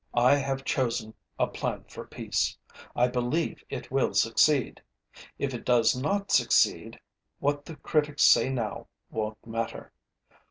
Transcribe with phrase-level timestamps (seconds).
[0.17, 2.57] I have chosen a plan for peace.
[2.95, 4.81] I believe it will succeed.
[5.37, 6.99] If it does not succeed,
[7.37, 9.93] what the critics say now wonÆt matter.